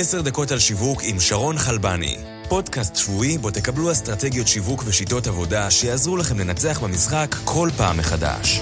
עשר 0.00 0.20
דקות 0.20 0.50
על 0.50 0.58
שיווק 0.58 1.00
עם 1.04 1.20
שרון 1.20 1.58
חלבני. 1.58 2.16
פודקאסט 2.48 2.96
שבועי 2.96 3.38
בו 3.38 3.50
תקבלו 3.50 3.92
אסטרטגיות 3.92 4.48
שיווק 4.48 4.82
ושיטות 4.86 5.26
עבודה 5.26 5.70
שיעזרו 5.70 6.16
לכם 6.16 6.38
לנצח 6.38 6.80
במשחק 6.82 7.34
כל 7.44 7.68
פעם 7.76 7.98
מחדש. 7.98 8.60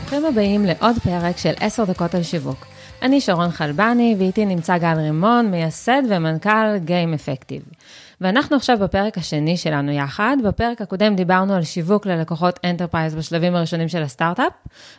ברוכים 0.00 0.24
הבאים 0.24 0.64
לעוד 0.64 0.96
פרק 1.04 1.38
של 1.38 1.52
עשר 1.60 1.84
דקות 1.84 2.14
על 2.14 2.22
שיווק. 2.22 2.66
אני 3.02 3.20
שרון 3.20 3.50
חלבני, 3.50 4.16
ואיתי 4.18 4.44
נמצא 4.44 4.78
גל 4.78 4.96
רימון, 4.96 5.50
מייסד 5.50 6.02
ומנכ"ל 6.10 6.76
Game 6.86 7.18
Effective. 7.18 7.74
ואנחנו 8.24 8.56
עכשיו 8.56 8.78
בפרק 8.80 9.18
השני 9.18 9.56
שלנו 9.56 9.92
יחד. 9.92 10.36
בפרק 10.44 10.80
הקודם 10.80 11.16
דיברנו 11.16 11.54
על 11.54 11.62
שיווק 11.62 12.06
ללקוחות 12.06 12.60
enterprise 12.64 13.14
בשלבים 13.14 13.54
הראשונים 13.56 13.88
של 13.88 14.02
הסטארט-אפ, 14.02 14.52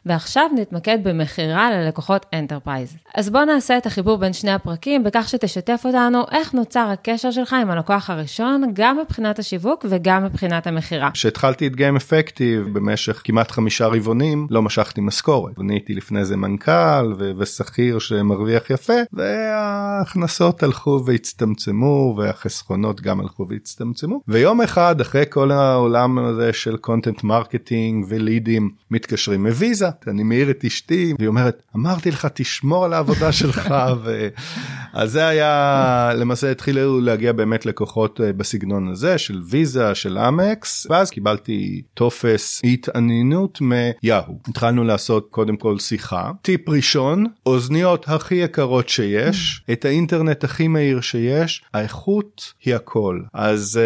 ועכשיו 0.06 0.50
נתמקד 0.56 0.98
במכירה 1.04 1.72
ללקוחות 1.72 2.26
enterprise. 2.34 2.98
אז 3.16 3.30
בואו 3.30 3.46
נעשה 3.46 3.78
את 3.78 3.86
החיבור 3.86 4.18
בין 4.18 4.34
שני 4.34 4.52
הפרקים 4.52 5.04
בכך 5.04 5.30
שתשתף 5.30 5.82
אותנו 5.86 6.24
איך 6.32 6.54
נוצר 6.54 6.88
הקשר 6.94 7.32
שלך 7.32 7.56
עם 7.62 7.72
הלקוח 7.72 8.10
הראשון, 8.10 8.64
גם 8.74 8.98
מבחינת 8.98 9.40
השיווק 9.40 9.86
וגם 9.90 10.24
מבחינת 10.24 10.68
המכירה. 10.68 11.12
כשהתחלתי 11.12 11.68
את 11.68 11.72
Game 11.72 12.00
Effective 12.00 12.70
במשך 12.74 13.22
כמעט 13.24 13.52
חמישה 13.52 13.88
רבעונים 13.88 14.48
לא 14.50 14.62
משכתי 14.62 15.02
משכורת. 15.02 15.60
אני 15.60 15.74
הייתי 15.74 15.94
לפני 15.94 16.26
זה 16.26 16.38
מנכ"ל 16.38 17.14
ושכיר 17.38 18.00
שמרוויח 18.00 18.70
יפה 18.70 18.94
וההכנסות 19.14 20.64
הלכו 20.64 21.00
והצטמצמו 21.06 22.16
והחסכונות 22.18 23.02
גם 23.02 23.15
הלכו 23.20 23.48
והצטמצמו 23.50 24.22
ויום 24.28 24.62
אחד 24.62 25.02
אחרי 25.02 25.24
כל 25.30 25.52
העולם 25.52 26.18
הזה 26.18 26.54
של 26.54 26.78
content 26.78 27.24
marketing 27.24 28.06
ולידים 28.10 28.70
מתקשרים 28.92 29.44
מוויזה 29.48 29.88
אני 30.08 30.24
מעיר 30.24 30.50
את 30.50 30.66
אשתי 30.66 31.14
והיא 31.20 31.28
אומרת 31.28 31.62
אמרתי 31.76 32.12
לך 32.12 32.28
תשמור 32.34 32.86
על 32.86 32.94
העבודה 32.94 33.32
שלך 33.32 33.74
ו... 34.04 34.28
אז 34.96 35.12
זה 35.12 35.28
היה 35.28 36.12
למעשה 36.16 36.52
התחילו 36.52 37.02
להגיע 37.02 37.32
באמת 37.32 37.66
לקוחות 37.66 38.22
אה, 38.22 38.34
בסגנון 38.34 38.88
הזה 38.88 39.18
של 39.18 39.42
ויזה 39.50 39.96
של 39.96 40.18
Amex 40.18 40.88
ואז 40.90 41.10
קיבלתי 41.10 41.82
טופס 41.94 42.62
התעניינות 42.64 43.62
מיהו 43.62 44.40
התחלנו 44.48 44.84
לעשות 44.84 45.28
קודם 45.32 45.58
כל 45.58 45.80
שיחה 45.80 46.32
טיפ 46.42 46.70
ראשון 46.70 47.26
אוזניות 47.46 48.10
הכי 48.10 48.36
יקרות 48.36 48.90
שיש 48.90 49.64
את 49.72 49.86
האינטרנט 49.86 50.44
הכי 50.44 50.68
מהיר 50.68 51.02
שיש 51.02 51.64
האיכות 51.74 52.54
היא 52.66 52.76
הכל 52.76 53.22
אז. 53.34 53.80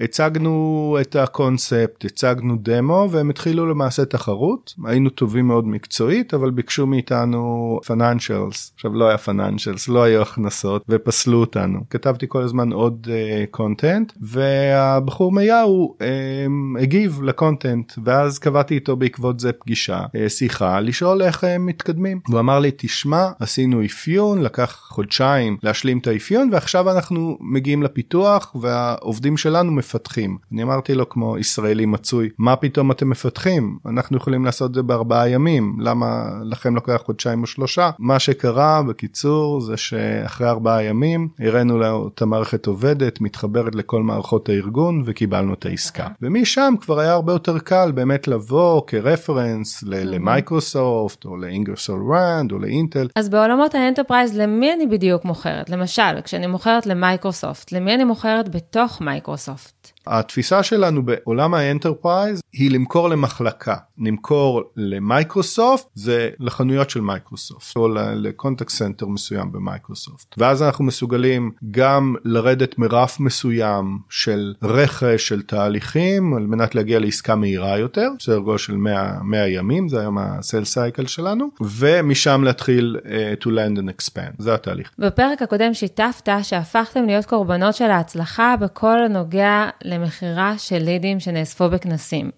הצגנו 0.00 0.96
את 1.00 1.16
הקונספט, 1.16 2.04
הצגנו 2.04 2.56
דמו 2.60 3.08
והם 3.10 3.30
התחילו 3.30 3.66
למעשה 3.66 4.04
תחרות, 4.04 4.74
היינו 4.84 5.10
טובים 5.10 5.46
מאוד 5.46 5.66
מקצועית 5.66 6.34
אבל 6.34 6.50
ביקשו 6.50 6.86
מאיתנו 6.86 7.80
financials, 7.86 8.72
עכשיו 8.74 8.94
לא 8.94 9.08
היה 9.08 9.18
financials, 9.18 9.88
לא 9.88 10.02
היו 10.02 10.22
הכנסות 10.22 10.84
ופסלו 10.88 11.40
אותנו. 11.40 11.80
כתבתי 11.90 12.26
כל 12.28 12.42
הזמן 12.42 12.72
עוד 12.72 13.08
content 13.50 14.12
אה, 14.12 14.14
והבחור 14.20 15.32
מיהו 15.32 15.96
uh, 15.98 16.82
הגיב 16.82 17.22
ל 17.22 17.31
content 17.31 17.92
ואז 18.04 18.38
קבעתי 18.38 18.74
איתו 18.74 18.96
בעקבות 18.96 19.40
זה 19.40 19.52
פגישה, 19.52 20.00
אה, 20.00 20.28
שיחה, 20.28 20.80
לשאול 20.80 21.22
איך 21.22 21.44
הם 21.44 21.66
מתקדמים. 21.66 22.20
הוא 22.28 22.40
אמר 22.40 22.58
לי 22.58 22.70
תשמע 22.76 23.28
עשינו 23.38 23.84
אפיון, 23.84 24.42
לקח 24.42 24.86
חודשיים 24.88 25.56
להשלים 25.62 25.98
את 25.98 26.06
האפיון 26.06 26.48
ועכשיו 26.52 26.90
אנחנו 26.90 27.38
מגיעים 27.40 27.82
לפיתוח 27.82 28.56
והעובדים 28.60 29.36
שלנו 29.36 29.72
מפתחים. 29.90 30.38
אני 30.52 30.62
אמרתי 30.62 30.94
לו 30.94 31.08
כמו 31.08 31.38
ישראלי 31.38 31.86
מצוי, 31.86 32.28
מה 32.38 32.56
פתאום 32.56 32.90
אתם 32.90 33.10
מפתחים? 33.10 33.78
אנחנו 33.86 34.16
יכולים 34.16 34.44
לעשות 34.44 34.70
את 34.70 34.74
זה 34.74 34.82
בארבעה 34.82 35.28
ימים, 35.28 35.76
למה 35.80 36.30
לכם 36.44 36.74
לוקח 36.74 37.02
חודשיים 37.04 37.42
או 37.42 37.46
שלושה? 37.46 37.90
מה 37.98 38.18
שקרה 38.18 38.82
בקיצור 38.82 39.60
זה 39.60 39.76
שאחרי 39.76 40.48
ארבעה 40.48 40.84
ימים 40.84 41.28
הראינו 41.38 41.78
לו 41.78 42.08
את 42.14 42.22
המערכת 42.22 42.66
עובדת, 42.66 43.20
מתחברת 43.20 43.74
לכל 43.74 44.02
מערכות 44.02 44.48
הארגון 44.48 45.02
וקיבלנו 45.06 45.54
את 45.54 45.66
העסקה. 45.66 46.08
ומשם 46.22 46.74
כבר 46.80 46.98
היה 46.98 47.12
הרבה 47.12 47.32
יותר 47.32 47.58
קל 47.58 47.92
באמת 47.94 48.28
לבוא 48.28 48.82
כ 48.86 49.03
reference 49.03 49.82
למייקרוסופט 49.86 51.24
או 51.24 51.36
ל 51.36 51.42
Ingersoll 51.42 52.00
Rand 52.12 52.52
או 52.52 52.58
לאינטל. 52.58 53.08
אז 53.16 53.28
בעולמות 53.28 53.74
ה 53.74 53.80
enterprise 53.80 54.36
למי 54.38 54.72
אני 54.72 54.86
בדיוק 54.86 55.24
מוכרת? 55.24 55.70
למשל, 55.70 56.20
כשאני 56.24 56.46
מוכרת 56.46 56.86
למייקרוסופט, 56.86 57.72
למי 57.72 57.94
אני 57.94 58.04
מוכרת 58.04 58.48
בתוך 58.48 59.00
מייקרוסופט? 59.00 59.79
התפיסה 60.06 60.62
שלנו 60.62 61.02
בעולם 61.02 61.54
ה 61.54 61.62
enterprise 61.62 62.40
היא 62.52 62.70
למכור 62.70 63.08
למחלקה. 63.08 63.76
נמכור 63.98 64.62
למייקרוסופט 64.76 65.86
זה 65.94 66.30
לחנויות 66.40 66.90
של 66.90 67.00
מייקרוסופט 67.00 67.76
או 67.76 67.88
ל 68.14 68.21
contact 68.21 68.68
center 68.68 69.06
מסוים 69.06 69.52
במייקרוסופט 69.52 70.34
ואז 70.38 70.62
אנחנו 70.62 70.84
מסוגלים 70.84 71.50
גם 71.70 72.14
לרדת 72.24 72.78
מרף 72.78 73.20
מסוים 73.20 73.98
של 74.10 74.54
רכש 74.62 75.28
של 75.28 75.42
תהליכים 75.42 76.34
על 76.34 76.46
מנת 76.46 76.74
להגיע 76.74 76.98
לעסקה 76.98 77.34
מהירה 77.34 77.78
יותר 77.78 78.08
סדר 78.20 78.38
גודל 78.38 78.58
של 78.58 78.76
100, 78.76 79.12
100 79.22 79.48
ימים 79.48 79.88
זה 79.88 80.00
היום 80.00 80.18
ה 80.18 80.26
sales 80.26 80.64
cycle 80.64 81.06
שלנו 81.06 81.50
ומשם 81.60 82.44
להתחיל 82.44 82.96
אה, 83.02 83.44
to 83.44 83.46
land 83.46 83.78
and 83.78 83.88
expand. 83.88 84.34
זה 84.38 84.54
התהליך. 84.54 84.90
בפרק 84.98 85.42
הקודם 85.42 85.74
שיתפת 85.74 86.28
שהפכתם 86.42 87.04
להיות 87.06 87.26
קורבנות 87.26 87.74
של 87.74 87.90
ההצלחה 87.90 88.54
בכל 88.60 89.04
הנוגע 89.04 89.68
למכירה 89.90 90.54
של 90.58 90.78
לידים 90.78 91.20
שנאספו 91.20 91.70
בכנסים. 91.70 92.30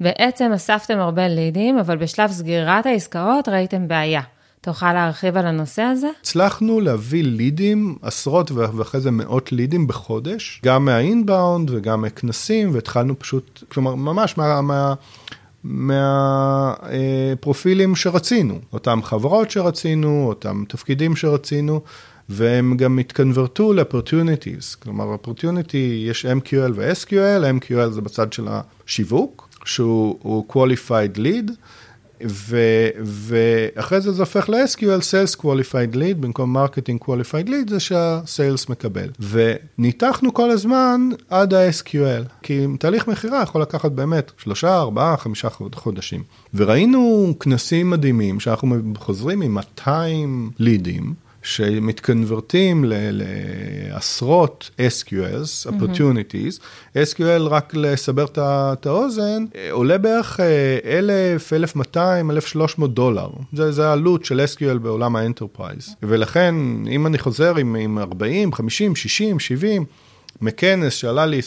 בעצם 0.00 0.52
אספתם 0.54 0.98
הרבה 0.98 1.28
לידים, 1.28 1.78
אבל 1.78 1.96
בשלב 1.96 2.30
סגירת 2.30 2.86
העסקאות 2.86 3.48
ראיתם 3.48 3.88
בעיה. 3.88 4.20
תוכל 4.60 4.92
להרחיב 4.92 5.36
על 5.36 5.46
הנושא 5.46 5.82
הזה? 5.82 6.08
הצלחנו 6.20 6.80
להביא 6.80 7.24
לידים, 7.24 7.96
עשרות 8.02 8.50
ואחרי 8.50 9.00
זה 9.00 9.10
מאות 9.10 9.52
לידים 9.52 9.86
בחודש, 9.86 10.60
גם 10.64 10.84
מהאינבאונד 10.84 11.70
וגם 11.70 12.02
מכנסים, 12.02 12.74
והתחלנו 12.74 13.18
פשוט, 13.18 13.62
כלומר, 13.68 13.94
ממש 13.94 14.38
מה... 14.38 14.60
מה 14.60 14.94
מהפרופילים 15.64 17.90
מה, 17.90 17.96
שרצינו, 17.96 18.58
אותם 18.72 19.02
חברות 19.02 19.50
שרצינו, 19.50 20.26
אותם 20.28 20.64
תפקידים 20.68 21.16
שרצינו. 21.16 21.80
והם 22.28 22.76
גם 22.76 22.98
התקנברטו 22.98 23.72
ל-opportunities, 23.72 24.76
כלומר 24.82 25.14
opportunity 25.14 25.76
יש 26.06 26.26
MQL 26.26 26.72
ו-SQL, 26.74 27.60
MQL 27.60 27.90
זה 27.90 28.00
בצד 28.00 28.32
של 28.32 28.46
השיווק, 28.48 29.48
שהוא 29.64 30.44
qualified 30.48 31.18
lead, 31.18 31.52
ו, 32.26 32.56
ואחרי 33.04 34.00
זה 34.00 34.12
זה 34.12 34.22
הופך 34.22 34.48
ל-SQL, 34.48 35.00
Sales 35.00 35.40
Qualified 35.40 35.94
Lead, 35.94 36.14
במקום 36.20 36.56
Marketing 36.56 37.04
Qualified 37.04 37.48
Lead, 37.48 37.68
זה 37.68 37.80
שה-Sales 37.80 38.66
מקבל. 38.68 39.08
וניתחנו 39.20 40.34
כל 40.34 40.50
הזמן 40.50 41.08
עד 41.30 41.54
ה-SQL, 41.54 42.24
כי 42.42 42.66
תהליך 42.78 43.08
מכירה 43.08 43.42
יכול 43.42 43.62
לקחת 43.62 43.92
באמת 43.92 44.32
שלושה, 44.38 44.78
ארבעה, 44.78 45.16
חמישה 45.16 45.48
חודשים. 45.74 46.22
וראינו 46.54 47.34
כנסים 47.40 47.90
מדהימים, 47.90 48.40
שאנחנו 48.40 48.76
חוזרים 48.96 49.42
עם 49.42 49.54
200 49.54 50.50
לידים, 50.58 51.14
שמתקנוורטים 51.44 52.84
לעשרות 52.88 54.70
SQLs, 54.78 55.70
opportunities, 55.70 56.58
mm-hmm. 56.58 56.98
SQL 57.14 57.48
רק 57.48 57.72
לסבר 57.76 58.26
את 58.72 58.86
האוזן, 58.86 59.44
עולה 59.70 59.98
בערך 59.98 60.40
1,000, 60.84 61.52
1,200, 61.52 62.30
1,300 62.30 62.94
דולר. 62.94 63.28
זה, 63.52 63.72
זה 63.72 63.88
העלות 63.88 64.24
של 64.24 64.44
SQL 64.54 64.78
בעולם 64.78 65.16
האנטרפרייז. 65.16 65.96
ולכן, 66.02 66.54
אם 66.88 67.06
אני 67.06 67.18
חוזר 67.18 67.56
עם, 67.56 67.76
עם 67.76 67.98
40, 67.98 68.52
50, 68.52 68.96
60, 68.96 69.40
70, 69.40 69.84
מכנס 70.40 70.92
שעלה 70.92 71.26
לי 71.26 71.40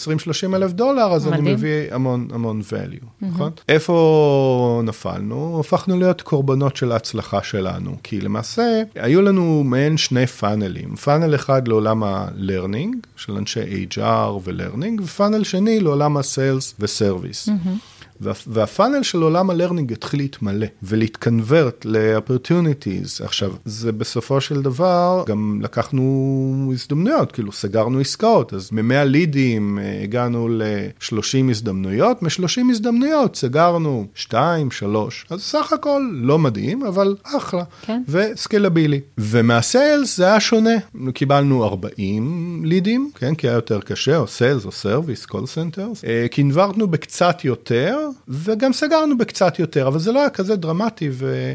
20-30 0.52 0.56
אלף 0.56 0.72
דולר, 0.72 1.14
אז 1.14 1.28
מדהים. 1.28 1.46
אני 1.48 1.54
מביא 1.54 1.94
המון 1.94 2.28
המון 2.34 2.62
value, 2.70 3.04
mm-hmm. 3.04 3.26
נכון? 3.26 3.52
איפה 3.70 4.82
נפלנו? 4.84 5.58
הפכנו 5.60 6.00
להיות 6.00 6.22
קורבנות 6.22 6.76
של 6.76 6.92
ההצלחה 6.92 7.44
שלנו, 7.44 7.96
כי 8.04 8.22
למעשה 8.22 8.82
היו 8.96 9.22
לנו 9.22 9.64
מעין 9.66 9.98
שני 9.98 10.28
פאנלים, 10.28 10.96
פאנל 10.96 11.36
אחד 11.36 11.68
לעולם 11.68 12.04
ה-learning, 12.04 13.08
של 13.16 13.34
אנשי 13.34 13.86
HR 13.92 14.32
ו-learning, 14.44 15.02
ופאנל 15.04 15.44
שני 15.44 15.80
לעולם 15.80 16.18
ה-sales 16.18 16.74
ו-service. 16.80 17.48
Mm-hmm. 17.48 17.97
והפאנל 18.22 19.04
של 19.04 19.22
עולם 19.22 19.50
ה-learning 19.50 19.92
התחיל 19.94 20.20
להתמלא 20.20 20.66
ולהתקנוורט 20.84 21.86
ל-opportunities. 21.86 23.26
עכשיו, 23.26 23.54
זה 23.66 23.92
בסופו 23.92 24.42
של 24.42 24.62
דבר, 24.62 25.24
גם 25.28 25.60
לקחנו 25.64 26.72
הזדמנויות, 26.74 27.32
כאילו 27.32 27.52
סגרנו 27.52 28.00
עסקאות, 28.00 28.54
אז 28.54 28.70
מ-100 28.72 29.04
לידים 29.04 29.80
אה, 29.80 30.04
הגענו 30.04 30.48
ל-30 30.48 31.50
הזדמנויות, 31.50 32.24
מ-30 32.24 32.72
הזדמנויות 32.72 33.36
סגרנו 33.36 34.06
2, 34.16 34.72
3, 34.72 35.26
אז 35.30 35.42
סך 35.42 35.74
הכל 35.74 36.02
לא 36.14 36.40
מדהים, 36.40 36.84
אבל 36.84 37.16
אחלה, 37.24 37.64
כן. 37.82 38.02
ו-scalable. 38.08 39.00
ומה-sales 39.18 40.18
זה 40.18 40.26
היה 40.26 40.40
שונה, 40.40 40.76
קיבלנו 41.14 41.64
40 41.64 42.62
לידים, 42.66 43.12
כן, 43.16 43.36
כי 43.36 43.48
היה 43.48 43.56
יותר 43.56 43.82
קשה, 43.82 44.18
או 44.18 44.28
sales 44.28 44.66
או 44.66 44.72
service, 44.72 45.26
call 45.26 45.46
centers, 45.46 46.04
קינוורטנו 46.32 46.88
בקצת 46.88 47.44
יותר. 47.44 48.07
וגם 48.28 48.74
סגרנו 48.74 49.18
בקצת 49.18 49.60
יותר, 49.60 49.88
אבל 49.88 50.00
זה 50.00 50.12
לא 50.12 50.20
היה 50.20 50.30
כזה 50.30 50.56
דרמטי, 50.56 51.10
ו... 51.12 51.54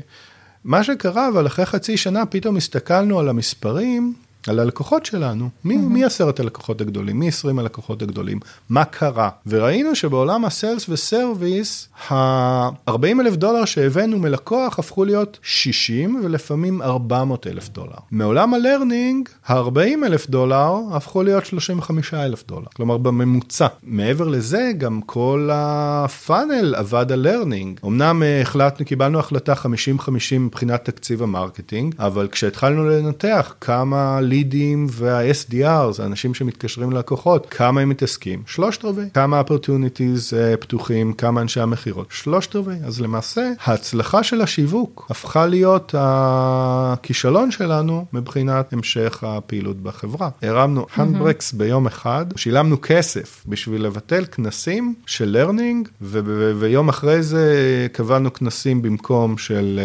מה 0.64 0.84
שקרה, 0.84 1.28
אבל 1.28 1.46
אחרי 1.46 1.66
חצי 1.66 1.96
שנה 1.96 2.26
פתאום 2.26 2.56
הסתכלנו 2.56 3.20
על 3.20 3.28
המספרים. 3.28 4.14
על 4.48 4.58
הלקוחות 4.58 5.06
שלנו, 5.06 5.48
מי, 5.64 5.74
mm-hmm. 5.74 5.78
מי 5.78 6.04
עשרת 6.04 6.40
הלקוחות 6.40 6.80
הגדולים, 6.80 7.18
מי 7.18 7.28
עשרים 7.28 7.58
הלקוחות 7.58 8.02
הגדולים, 8.02 8.40
מה 8.68 8.84
קרה, 8.84 9.28
וראינו 9.46 9.94
שבעולם 9.94 10.44
ה-sales 10.44 10.88
ו-service, 10.88 11.88
ה-40 12.10 13.20
אלף 13.20 13.36
דולר 13.36 13.64
שהבאנו 13.64 14.18
מלקוח 14.18 14.78
הפכו 14.78 15.04
להיות 15.04 15.38
60 15.42 16.20
ולפעמים 16.24 16.82
400 16.82 17.46
אלף 17.46 17.68
דולר. 17.68 17.96
מעולם 18.10 18.54
ה-learning, 18.54 19.28
ה-40 19.46 20.06
אלף 20.06 20.30
דולר 20.30 20.74
הפכו 20.92 21.22
להיות 21.22 21.46
35 21.46 22.14
אלף 22.14 22.44
דולר, 22.46 22.66
כלומר 22.76 22.96
בממוצע. 22.96 23.66
מעבר 23.82 24.28
לזה, 24.28 24.72
גם 24.78 25.00
כל 25.06 25.48
הפאנל 25.52 26.74
עבד 26.74 27.12
על 27.12 27.20
learning. 27.20 27.80
אמנם 27.84 28.22
אה, 28.22 28.40
החלטנו, 28.40 28.86
קיבלנו 28.86 29.18
החלטה 29.18 29.52
50-50 29.52 29.58
מבחינת 30.38 30.84
תקציב 30.84 31.22
ה-marketing, 31.22 31.94
אבל 31.98 32.28
כשהתחלנו 32.32 32.84
לנתח 32.88 33.54
כמה 33.60 34.20
הלידים 34.32 34.86
וה-SDR, 34.90 35.92
זה 35.92 36.06
אנשים 36.06 36.34
שמתקשרים 36.34 36.92
ללקוחות, 36.92 37.46
כמה 37.50 37.80
הם 37.80 37.88
מתעסקים? 37.88 38.42
שלושת 38.46 38.84
רבעי. 38.84 39.06
כמה 39.14 39.40
opportunities 39.40 40.30
uh, 40.30 40.56
פתוחים, 40.60 41.12
כמה 41.12 41.40
אנשי 41.40 41.60
המכירות? 41.60 42.06
שלושת 42.10 42.56
רבעי. 42.56 42.76
אז 42.84 43.00
למעשה, 43.00 43.50
ההצלחה 43.64 44.22
של 44.22 44.40
השיווק 44.40 45.06
הפכה 45.10 45.46
להיות 45.46 45.94
הכישלון 45.98 47.50
שלנו 47.50 48.04
מבחינת 48.12 48.72
המשך 48.72 49.24
הפעילות 49.26 49.76
בחברה. 49.82 50.28
הרמנו 50.42 50.86
handbrakes 50.96 51.52
mm-hmm. 51.52 51.56
ביום 51.56 51.86
אחד, 51.86 52.26
שילמנו 52.36 52.76
כסף 52.82 53.44
בשביל 53.46 53.82
לבטל 53.82 54.24
כנסים 54.24 54.94
של 55.06 55.28
learning, 55.28 55.88
ויום 56.58 56.88
אחרי 56.88 57.22
זה 57.22 57.46
קבענו 57.92 58.32
כנסים 58.32 58.82
במקום 58.82 59.38
של 59.38 59.80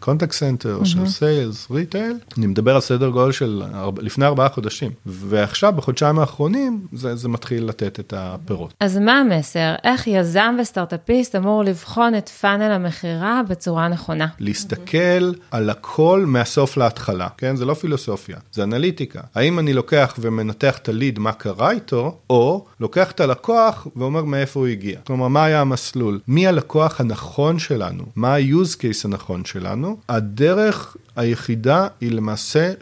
contact 0.00 0.32
uh, 0.32 0.34
center, 0.34 0.78
mm-hmm. 0.82 0.86
של 0.86 1.06
sales, 1.06 1.66
retail. 1.70 2.16
אני 2.38 2.46
מדבר 2.46 2.74
על 2.74 2.80
סדר 2.80 3.08
גודל 3.08 3.32
של 3.40 3.62
לפני 3.98 4.26
ארבעה 4.26 4.48
חודשים, 4.48 4.90
ועכשיו 5.06 5.72
בחודשיים 5.76 6.18
האחרונים 6.18 6.86
זה, 6.92 7.16
זה 7.16 7.28
מתחיל 7.28 7.64
לתת 7.64 8.00
את 8.00 8.14
הפירות. 8.16 8.74
אז 8.80 8.96
מה 8.96 9.20
המסר? 9.20 9.74
איך 9.84 10.06
יזם 10.06 10.56
וסטארט-אפיסט 10.60 11.36
אמור 11.36 11.64
לבחון 11.64 12.14
את 12.14 12.28
פאנל 12.28 12.72
המכירה 12.72 13.40
בצורה 13.48 13.88
נכונה? 13.88 14.26
להסתכל 14.38 15.32
על 15.50 15.70
הכל 15.70 16.24
מהסוף 16.26 16.76
להתחלה, 16.76 17.28
כן? 17.36 17.56
זה 17.56 17.64
לא 17.64 17.74
פילוסופיה, 17.74 18.36
זה 18.52 18.62
אנליטיקה. 18.62 19.20
האם 19.34 19.58
אני 19.58 19.72
לוקח 19.72 20.14
ומנתח 20.18 20.78
את 20.78 20.88
הליד, 20.88 21.18
מה 21.18 21.32
קרה 21.32 21.70
איתו, 21.70 22.18
או 22.30 22.66
לוקח 22.80 23.10
את 23.10 23.20
הלקוח 23.20 23.86
ואומר 23.96 24.24
מאיפה 24.24 24.60
הוא 24.60 24.66
הגיע. 24.66 24.98
כלומר, 25.06 25.28
מה 25.28 25.44
היה 25.44 25.60
המסלול? 25.60 26.20
מי 26.28 26.46
הלקוח 26.46 27.00
הנכון 27.00 27.58
שלנו? 27.58 28.04
מה 28.16 28.34
ה-use 28.34 28.76
case 28.76 29.04
הנכון 29.04 29.44
שלנו? 29.44 29.96
הדרך 30.08 30.96
היחידה 31.16 31.88
היא 32.00 32.12
למעשה 32.12 32.72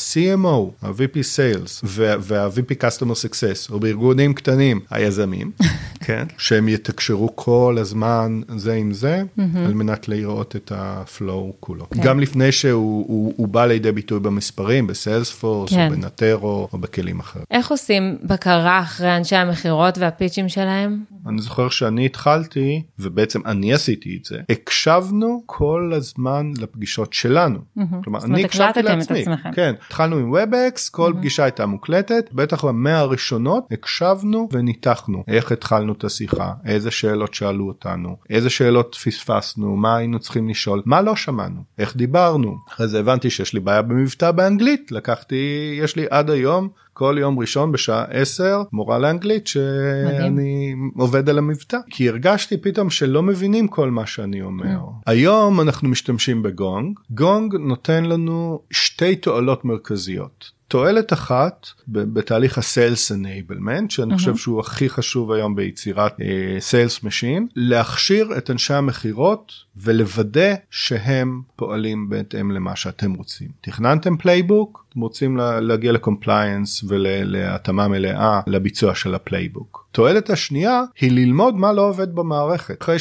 שה-CMO, 0.00 0.86
ה-VP 0.86 1.14
Sales 1.14 1.80
וה-VP 1.82 2.82
Customer 2.82 3.28
Success, 3.28 3.72
או 3.72 3.80
בארגונים 3.80 4.34
קטנים, 4.34 4.80
היזמים, 4.90 5.50
כן, 6.06 6.26
שהם 6.38 6.68
יתקשרו 6.68 7.36
כל 7.36 7.76
הזמן 7.80 8.40
זה 8.56 8.74
עם 8.74 8.92
זה, 8.92 9.22
על 9.66 9.74
מנת 9.74 10.08
לראות 10.08 10.56
את 10.56 10.72
ה-flow 10.72 11.52
כולו. 11.60 11.90
כן. 11.90 12.02
גם 12.02 12.20
לפני 12.20 12.52
שהוא 12.52 13.04
הוא, 13.08 13.34
הוא 13.36 13.48
בא 13.48 13.66
לידי 13.66 13.92
ביטוי 13.92 14.20
במספרים, 14.20 14.86
בסיילספורס, 14.86 15.70
כן. 15.70 15.88
או 15.92 15.96
בנטרו, 15.96 16.68
או 16.72 16.78
בכלים 16.78 17.20
אחרים. 17.20 17.44
איך 17.50 17.70
עושים 17.70 18.18
בקרה 18.22 18.80
אחרי 18.80 19.16
אנשי 19.16 19.36
המכירות 19.36 19.98
והפיצ'ים 19.98 20.48
שלהם? 20.48 21.04
אני 21.26 21.42
זוכר 21.42 21.68
שאני 21.68 22.06
התחלתי, 22.06 22.82
ובעצם 22.98 23.40
אני 23.46 23.74
עשיתי 23.74 24.18
את 24.20 24.24
זה, 24.24 24.36
הקשבנו 24.50 25.42
כל 25.46 25.92
הזמן 25.96 26.52
לפגישות 26.58 27.12
שלנו. 27.12 27.58
כלומר, 28.04 28.24
אני 28.24 28.44
הקשבתי 28.44 28.82
לעצמי. 28.82 29.24
כן, 29.54 29.74
התחלנו 29.90 30.16
עם 30.16 30.32
ובקס, 30.32 30.88
כל 30.88 31.12
פגישה 31.16 31.44
הייתה 31.44 31.66
מוקלטת, 31.66 32.28
בטח 32.32 32.64
במאה 32.64 32.98
הראשונות 32.98 33.64
הקשבנו 33.70 34.48
וניתחנו 34.52 35.24
איך 35.28 35.52
התחלנו 35.52 35.92
את 35.92 36.04
השיחה, 36.04 36.52
איזה 36.66 36.90
שאלות 36.90 37.34
שאלו 37.34 37.68
אותנו, 37.68 38.16
איזה 38.30 38.50
שאלות 38.50 38.94
פספסנו, 39.04 39.76
מה 39.76 39.96
היינו 39.96 40.18
צריכים 40.18 40.48
לשאול, 40.48 40.82
מה 40.86 41.02
לא 41.02 41.16
שמענו, 41.16 41.60
איך 41.78 41.96
דיברנו. 41.96 42.56
אחרי 42.68 42.88
זה 42.88 43.00
הבנתי 43.00 43.30
שיש 43.30 43.54
לי 43.54 43.60
בעיה 43.60 43.82
במבטא 43.82 44.30
באנגלית, 44.30 44.92
לקחתי, 44.92 45.74
יש 45.82 45.96
לי 45.96 46.06
עד 46.10 46.30
היום 46.30 46.68
כל 47.00 47.16
יום 47.18 47.38
ראשון 47.38 47.72
בשעה 47.72 48.04
10 48.04 48.62
מורה 48.72 48.98
לאנגלית 48.98 49.46
שאני 49.46 50.74
עובד 50.96 51.28
על 51.28 51.38
המבטא 51.38 51.78
כי 51.90 52.08
הרגשתי 52.08 52.56
פתאום 52.56 52.90
שלא 52.90 53.22
מבינים 53.22 53.68
כל 53.68 53.90
מה 53.90 54.06
שאני 54.06 54.42
אומר. 54.42 54.76
Mm. 54.76 55.02
היום 55.06 55.60
אנחנו 55.60 55.88
משתמשים 55.88 56.42
בגונג 56.42 56.98
גונג 57.10 57.54
נותן 57.54 58.04
לנו 58.04 58.62
שתי 58.70 59.16
תועלות 59.16 59.64
מרכזיות. 59.64 60.60
תועלת 60.68 61.12
אחת 61.12 61.66
בתהליך 61.88 62.58
ה-Sales 62.58 63.12
Enablement, 63.14 63.84
שאני 63.88 64.12
mm-hmm. 64.12 64.16
חושב 64.16 64.36
שהוא 64.36 64.60
הכי 64.60 64.88
חשוב 64.88 65.32
היום 65.32 65.56
ביצירת 65.56 66.12
uh, 66.12 66.22
Sales 66.70 67.04
Machine, 67.04 67.42
להכשיר 67.56 68.38
את 68.38 68.50
אנשי 68.50 68.74
המכירות 68.74 69.52
ולוודא 69.82 70.54
שהם 70.70 71.42
פועלים 71.56 72.08
בהתאם 72.08 72.50
למה 72.50 72.76
שאתם 72.76 73.14
רוצים. 73.14 73.48
תכננתם 73.60 74.16
playbook, 74.16 74.84
אתם 74.88 75.00
רוצים 75.00 75.36
לה, 75.36 75.60
להגיע 75.60 75.92
ל-compliance 75.92 76.84
ולהתאמה 76.88 77.88
מלאה 77.88 78.40
לביצוע 78.46 78.94
של 78.94 79.14
ה-playbook. 79.14 79.86
תועלת 79.92 80.30
השנייה 80.30 80.82
היא 81.00 81.12
ללמוד 81.12 81.56
מה 81.56 81.72
לא 81.72 81.88
עובד 81.88 82.14
במערכת. 82.14 82.82
אחרי 82.82 82.96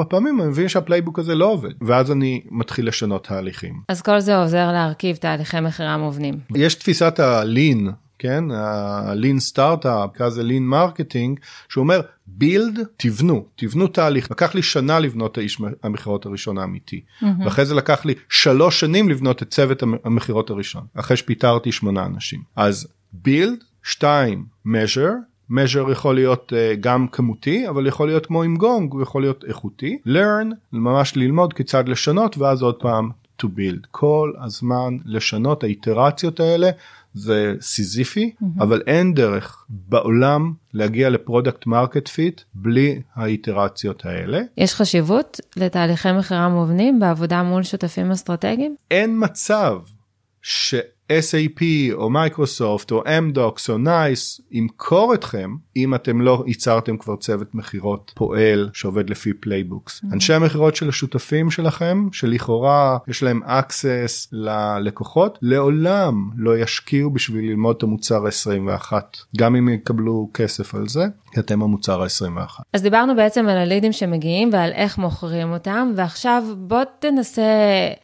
3-4 0.00 0.04
פעמים 0.04 0.40
אני 0.40 0.48
מבין 0.48 0.68
שה-playbook 0.68 1.18
הזה 1.18 1.34
לא 1.34 1.46
עובד, 1.46 1.72
ואז 1.80 2.12
אני 2.12 2.42
מתחיל 2.50 2.88
לשנות 2.88 3.26
תהליכים. 3.26 3.80
אז 3.88 4.02
כל 4.02 4.20
זה 4.20 4.36
עוזר 4.36 4.72
להרכיב 4.72 5.16
תהליכי 5.16 5.60
מכירה 5.60 5.96
מובנים. 5.96 6.34
יש 6.54 6.74
תפיסת 6.74 7.20
ה-lean 7.20 7.90
כן, 8.18 8.50
ה-lean 8.50 9.38
סטארט-אפ, 9.38 10.10
כזה 10.14 10.42
lean 10.42 10.60
marketing, 10.60 11.40
שהוא 11.68 11.82
אומר 11.82 12.00
build, 12.40 12.80
תבנו, 12.96 13.46
תבנו 13.56 13.86
תהליך. 13.86 14.30
לקח 14.30 14.54
לי 14.54 14.62
שנה 14.62 14.98
לבנות 14.98 15.32
את 15.32 15.38
האיש 15.38 15.58
המכירות 15.82 16.26
הראשון 16.26 16.58
האמיתי, 16.58 17.00
mm-hmm. 17.00 17.26
ואחרי 17.44 17.66
זה 17.66 17.74
לקח 17.74 18.04
לי 18.04 18.14
שלוש 18.28 18.80
שנים 18.80 19.08
לבנות 19.08 19.42
את 19.42 19.50
צוות 19.50 19.82
המכירות 20.04 20.50
הראשון, 20.50 20.82
אחרי 20.94 21.16
שפיטרתי 21.16 21.72
שמונה 21.72 22.06
אנשים. 22.06 22.40
אז 22.56 22.88
build, 23.24 23.64
שתיים, 23.82 24.44
measure, 24.66 25.52
measure 25.52 25.92
יכול 25.92 26.14
להיות 26.14 26.52
uh, 26.52 26.76
גם 26.80 27.08
כמותי 27.08 27.68
אבל 27.68 27.86
יכול 27.86 28.08
להיות 28.08 28.26
כמו 28.26 28.42
עם 28.42 28.56
גונג 28.56 28.92
הוא 28.92 29.02
יכול 29.02 29.22
להיות 29.22 29.44
איכותי 29.44 29.98
learn 30.06 30.54
ממש 30.72 31.16
ללמוד 31.16 31.52
כיצד 31.52 31.88
לשנות 31.88 32.38
ואז 32.38 32.62
עוד 32.62 32.74
פעם 32.74 33.10
to 33.42 33.46
build 33.46 33.86
כל 33.90 34.32
הזמן 34.44 34.96
לשנות 35.04 35.64
האיטרציות 35.64 36.40
האלה 36.40 36.70
זה 37.14 37.54
סיזיפי 37.60 38.32
mm-hmm. 38.34 38.62
אבל 38.62 38.82
אין 38.86 39.14
דרך 39.14 39.64
בעולם 39.68 40.52
להגיע 40.74 41.10
ל-product 41.10 41.66
market 41.66 42.08
fit 42.08 42.40
בלי 42.54 43.02
האיטרציות 43.14 44.06
האלה. 44.06 44.40
יש 44.56 44.74
חשיבות 44.74 45.40
לתהליכי 45.56 46.12
מכירה 46.12 46.48
מובנים 46.48 47.00
בעבודה 47.00 47.42
מול 47.42 47.62
שותפים 47.62 48.10
אסטרטגיים? 48.10 48.76
אין 48.90 49.24
מצב 49.24 49.80
ש... 50.42 50.74
SAP 51.12 51.62
או 51.92 52.10
מייקרוסופט 52.10 52.90
או 52.90 53.02
אמדוקס 53.18 53.70
או 53.70 53.78
נייס 53.78 54.40
ימכור 54.50 55.14
אתכם 55.14 55.54
אם 55.76 55.94
אתם 55.94 56.20
לא 56.20 56.44
ייצרתם 56.46 56.96
כבר 56.96 57.16
צוות 57.16 57.54
מכירות 57.54 58.12
פועל 58.14 58.70
שעובד 58.72 59.10
לפי 59.10 59.32
playbooks. 59.32 60.00
Mm-hmm. 60.00 60.14
אנשי 60.14 60.34
המכירות 60.34 60.76
של 60.76 60.88
השותפים 60.88 61.50
שלכם 61.50 62.08
שלכאורה 62.12 62.98
יש 63.08 63.22
להם 63.22 63.40
access 63.42 64.28
ללקוחות 64.32 65.38
לעולם 65.42 66.30
לא 66.36 66.58
ישקיעו 66.58 67.10
בשביל 67.10 67.44
ללמוד 67.44 67.76
את 67.76 67.82
המוצר 67.82 68.26
ה-21 68.26 68.92
גם 69.36 69.56
אם 69.56 69.68
יקבלו 69.68 70.30
כסף 70.34 70.74
על 70.74 70.88
זה 70.88 71.06
כי 71.32 71.40
אתם 71.40 71.62
המוצר 71.62 72.02
ה-21. 72.02 72.62
אז 72.72 72.82
דיברנו 72.82 73.16
בעצם 73.16 73.48
על 73.48 73.58
הלידים 73.58 73.92
שמגיעים 73.92 74.50
ועל 74.52 74.72
איך 74.72 74.98
מוכרים 74.98 75.52
אותם 75.52 75.92
ועכשיו 75.96 76.44
בוא 76.56 76.82
תנסה 76.98 77.42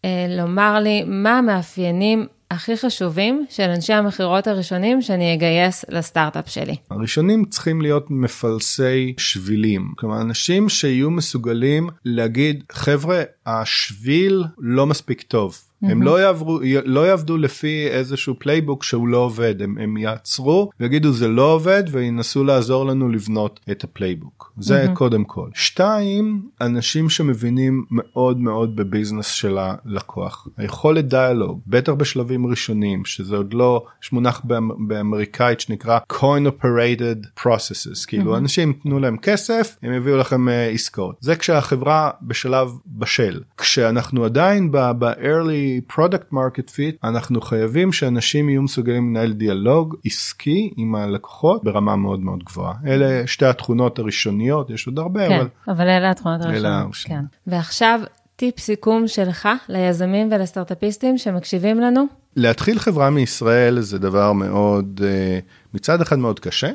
אה, 0.05 0.27
לומר 0.29 0.79
לי 0.81 1.05
מה 1.07 1.39
המאפיינים 1.39 2.27
הכי 2.55 2.77
חשובים 2.77 3.47
של 3.51 3.63
אנשי 3.63 3.93
המכירות 3.93 4.47
הראשונים 4.47 5.03
שאני 5.03 5.35
אגייס 5.35 5.85
לסטארט-אפ 5.89 6.49
שלי. 6.49 6.77
הראשונים 6.91 7.45
צריכים 7.45 7.83
להיות 7.83 8.07
מפלסי 8.11 9.15
שבילים, 9.19 9.93
כלומר 9.97 10.21
אנשים 10.21 10.69
שיהיו 10.69 11.11
מסוגלים 11.11 11.89
להגיד 12.05 12.65
חבר'ה 12.73 13.23
השביל 13.47 14.45
לא 14.59 14.87
מספיק 14.87 15.23
טוב. 15.23 15.59
הם 15.91 16.03
לא 16.03 16.21
יעברו, 16.21 16.61
לא 16.85 17.07
יעבדו 17.07 17.37
לפי 17.37 17.87
איזשהו 17.89 18.35
playbook 18.39 18.85
שהוא 18.85 19.09
לא 19.09 19.19
עובד, 19.19 19.63
הם, 19.63 19.79
הם 19.81 19.97
יעצרו 19.97 20.71
ויגידו 20.81 21.13
זה 21.13 21.29
לא 21.29 21.53
עובד 21.53 21.85
וינסו 21.91 22.45
לעזור 22.45 22.87
לנו 22.87 23.09
לבנות 23.09 23.61
את 23.71 23.85
ה-playbook. 23.85 24.53
זה 24.59 24.87
קודם 24.95 25.25
כל. 25.25 25.49
שתיים, 25.55 26.43
אנשים 26.61 27.11
שמבינים 27.11 27.85
מאוד 27.91 28.41
מאוד 28.41 28.77
ב-business 28.77 29.27
של 29.27 29.59
הלקוח. 29.59 30.49
היכולת 30.57 31.09
דיאלוג, 31.09 31.61
בטח 31.67 31.93
בשלבים 31.93 32.47
ראשונים, 32.47 33.05
שזה 33.05 33.37
עוד 33.37 33.55
לא, 33.55 33.85
יש 34.03 34.13
מונח 34.13 34.43
באמריקאית 34.89 35.61
שנקרא 35.61 35.99
coin 36.13 36.49
operated 36.49 37.41
processes, 37.41 38.07
כאילו 38.07 38.37
אנשים 38.37 38.73
תנו 38.73 38.99
להם 38.99 39.17
כסף, 39.17 39.77
הם 39.83 39.93
יביאו 39.93 40.17
לכם 40.17 40.49
uh, 40.49 40.51
עסקאות. 40.75 41.17
זה 41.21 41.37
כשהחברה 41.37 42.11
בשלב 42.23 42.69
בשל. 42.87 43.41
כשאנחנו 43.57 44.25
עדיין 44.25 44.73
ב-early 44.73 45.74
product 45.93 46.33
market 46.33 46.69
fit, 46.69 46.97
אנחנו 47.05 47.41
חייבים 47.41 47.93
שאנשים 47.93 48.49
יהיו 48.49 48.63
מסוגלים 48.63 49.11
לנהל 49.11 49.33
דיאלוג 49.33 49.97
עסקי 50.05 50.73
עם 50.77 50.95
הלקוחות 50.95 51.65
ברמה 51.65 51.97
מאוד 51.97 52.21
מאוד 52.21 52.45
גבוהה. 52.45 52.75
אלה 52.87 53.27
שתי 53.27 53.47
התכונות 53.47 53.99
הראשוניות, 53.99 54.71
יש 54.71 54.87
עוד 54.87 54.99
הרבה, 54.99 55.29
כן, 55.29 55.35
אבל... 55.37 55.49
אבל 55.69 55.89
אלה 55.89 56.11
התכונות 56.11 56.41
הראשונות. 56.41 56.95
כן. 57.05 57.25
ועכשיו, 57.47 58.01
טיפ 58.37 58.59
סיכום 58.59 59.09
שלך 59.09 59.49
ליזמים 59.69 60.29
ולסטארטאפיסטים 60.33 61.19
שמקשיבים 61.19 61.81
לנו? 61.81 62.07
להתחיל 62.37 62.79
חברה 62.79 63.11
מישראל 63.11 63.81
זה 63.81 63.99
דבר 63.99 64.33
מאוד, 64.33 65.01
אה, 65.05 65.39
מצד 65.75 66.01
אחד 66.01 66.19
מאוד 66.19 66.41
קשה, 66.41 66.71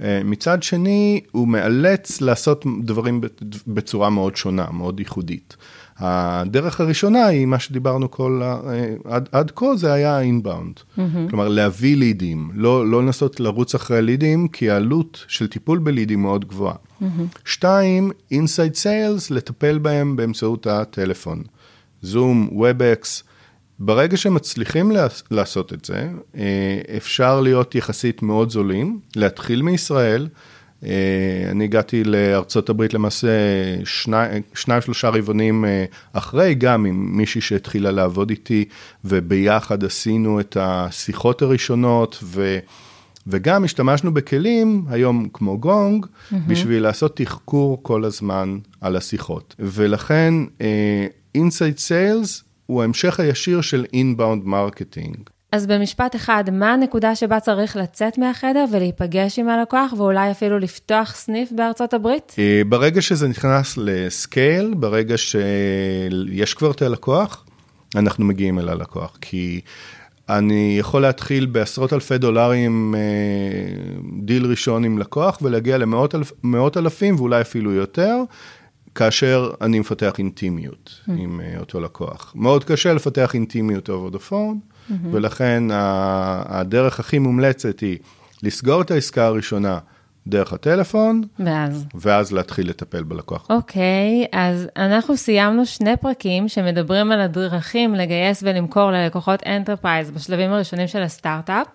מצד 0.00 0.62
שני 0.62 1.20
הוא 1.32 1.48
מאלץ 1.48 2.20
לעשות 2.20 2.64
דברים 2.82 3.20
בצורה 3.66 4.10
מאוד 4.10 4.36
שונה, 4.36 4.66
מאוד 4.72 5.00
ייחודית. 5.00 5.56
הדרך 5.98 6.80
הראשונה 6.80 7.26
היא 7.26 7.46
מה 7.46 7.58
שדיברנו 7.58 8.10
כל, 8.10 8.40
אה, 8.42 8.94
עד, 9.04 9.28
עד 9.32 9.52
כה 9.56 9.76
זה 9.76 9.92
היה 9.92 10.20
אינבאונד. 10.20 10.74
Mm-hmm. 10.76 11.00
כלומר 11.30 11.48
להביא 11.48 11.96
לידים, 11.96 12.50
לא, 12.54 12.86
לא 12.86 13.02
לנסות 13.02 13.40
לרוץ 13.40 13.74
אחרי 13.74 14.02
לידים 14.02 14.48
כי 14.48 14.70
העלות 14.70 15.24
של 15.28 15.46
טיפול 15.46 15.78
בלידים 15.78 16.22
מאוד 16.22 16.44
גבוהה. 16.44 16.74
Mm-hmm. 16.74 17.04
שתיים, 17.44 18.10
inside 18.30 18.74
sales, 18.74 19.30
לטפל 19.30 19.78
בהם 19.78 20.16
באמצעות 20.16 20.66
הטלפון. 20.66 21.42
זום, 22.02 22.48
Webex, 22.52 23.22
ברגע 23.78 24.16
שמצליחים 24.16 24.92
לעשות 25.30 25.72
את 25.72 25.84
זה, 25.84 26.08
אה, 26.36 26.80
אפשר 26.96 27.40
להיות 27.40 27.74
יחסית 27.74 28.22
מאוד 28.22 28.50
זולים, 28.50 29.00
להתחיל 29.16 29.62
מישראל. 29.62 30.28
אה, 30.84 30.90
אני 31.50 31.64
הגעתי 31.64 32.04
לארצות 32.04 32.68
הברית 32.68 32.94
למעשה 32.94 33.28
שניים, 33.84 34.42
שניים 34.54 34.82
שלושה 34.82 35.08
רבעונים 35.08 35.64
אה, 35.64 35.84
אחרי, 36.12 36.54
גם 36.54 36.84
עם 36.84 37.16
מישהי 37.16 37.40
שהתחילה 37.40 37.90
לעבוד 37.90 38.30
איתי, 38.30 38.64
וביחד 39.04 39.84
עשינו 39.84 40.40
את 40.40 40.56
השיחות 40.60 41.42
הראשונות, 41.42 42.18
ו... 42.22 42.58
וגם 43.28 43.64
השתמשנו 43.64 44.14
בכלים 44.14 44.84
היום 44.88 45.28
כמו 45.32 45.58
גונג, 45.58 46.06
mm-hmm. 46.06 46.34
בשביל 46.46 46.82
לעשות 46.82 47.16
תחקור 47.16 47.82
כל 47.82 48.04
הזמן 48.04 48.58
על 48.80 48.96
השיחות. 48.96 49.54
ולכן 49.58 50.34
inside 51.34 51.74
uh, 51.74 51.80
sales 51.80 52.44
הוא 52.66 52.82
ההמשך 52.82 53.20
הישיר 53.20 53.60
של 53.60 53.84
inbound 53.92 54.44
marketing. 54.44 55.16
אז 55.52 55.66
במשפט 55.66 56.16
אחד, 56.16 56.44
מה 56.52 56.72
הנקודה 56.72 57.14
שבה 57.14 57.40
צריך 57.40 57.76
לצאת 57.76 58.18
מהחדר 58.18 58.64
ולהיפגש 58.72 59.38
עם 59.38 59.48
הלקוח 59.48 59.92
ואולי 59.96 60.30
אפילו 60.30 60.58
לפתוח 60.58 61.14
סניף 61.14 61.52
בארצות 61.52 61.94
הברית? 61.94 62.36
אה, 62.38 62.62
ברגע 62.68 63.02
שזה 63.02 63.28
נכנס 63.28 63.74
ל-scale, 63.76 64.74
ברגע 64.76 65.14
שיש 65.18 66.54
כבר 66.54 66.70
את 66.70 66.82
הלקוח, 66.82 67.44
אנחנו 67.96 68.24
מגיעים 68.24 68.58
אל 68.58 68.68
הלקוח. 68.68 69.18
כי 69.20 69.60
אני 70.28 70.76
יכול 70.78 71.02
להתחיל 71.02 71.46
בעשרות 71.46 71.92
אלפי 71.92 72.18
דולרים 72.18 72.94
אה, 72.94 73.00
דיל 74.22 74.46
ראשון 74.46 74.84
עם 74.84 74.98
לקוח 74.98 75.38
ולהגיע 75.42 75.78
למאות 75.78 76.14
אלף, 76.14 76.32
אלפים 76.76 77.16
ואולי 77.16 77.40
אפילו 77.40 77.72
יותר. 77.72 78.16
כאשר 78.96 79.50
אני 79.60 79.78
מפתח 79.78 80.12
אינטימיות 80.18 81.00
mm. 81.08 81.12
עם 81.16 81.40
uh, 81.40 81.60
אותו 81.60 81.80
לקוח. 81.80 82.32
מאוד 82.36 82.64
קשה 82.64 82.94
לפתח 82.94 83.34
אינטימיות 83.34 83.88
over 83.88 84.14
the 84.14 84.30
phone, 84.30 84.32
mm-hmm. 84.32 84.92
ולכן 85.12 85.64
הדרך 85.70 87.00
הכי 87.00 87.18
מומלצת 87.18 87.80
היא 87.80 87.98
לסגור 88.42 88.82
את 88.82 88.90
העסקה 88.90 89.26
הראשונה 89.26 89.78
דרך 90.26 90.52
הטלפון, 90.52 91.22
ואז, 91.38 91.86
ואז 91.94 92.32
להתחיל 92.32 92.68
לטפל 92.68 93.02
בלקוח. 93.02 93.46
אוקיי, 93.50 94.24
okay, 94.24 94.28
אז 94.32 94.68
אנחנו 94.76 95.16
סיימנו 95.16 95.66
שני 95.66 95.96
פרקים 95.96 96.48
שמדברים 96.48 97.12
על 97.12 97.20
הדרכים 97.20 97.94
לגייס 97.94 98.42
ולמכור 98.42 98.90
ללקוחות 98.90 99.42
enterprise 99.46 100.10
בשלבים 100.10 100.52
הראשונים 100.52 100.86
של 100.86 101.02
הסטארט-אפ. 101.02 101.66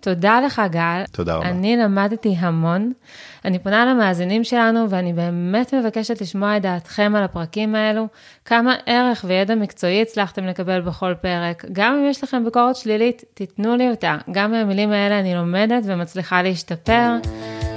תודה 0.00 0.40
לך, 0.40 0.62
גל. 0.70 1.02
תודה 1.12 1.34
רבה. 1.34 1.48
אני 1.48 1.76
למדתי 1.76 2.36
המון. 2.38 2.92
אני 3.44 3.58
פונה 3.58 3.86
למאזינים 3.86 4.44
שלנו, 4.44 4.90
ואני 4.90 5.12
באמת 5.12 5.74
מבקשת 5.74 6.20
לשמוע 6.20 6.56
את 6.56 6.62
דעתכם 6.62 7.12
על 7.16 7.24
הפרקים 7.24 7.74
האלו, 7.74 8.06
כמה 8.44 8.74
ערך 8.86 9.24
וידע 9.28 9.54
מקצועי 9.54 10.02
הצלחתם 10.02 10.44
לקבל 10.44 10.80
בכל 10.80 11.14
פרק. 11.20 11.64
גם 11.72 11.94
אם 11.94 12.10
יש 12.10 12.24
לכם 12.24 12.44
ביקורת 12.44 12.76
שלילית, 12.76 13.24
תיתנו 13.34 13.76
לי 13.76 13.90
אותה. 13.90 14.16
גם 14.30 14.50
מהמילים 14.50 14.92
האלה 14.92 15.20
אני 15.20 15.34
לומדת 15.34 15.82
ומצליחה 15.86 16.42
להשתפר. 16.42 17.16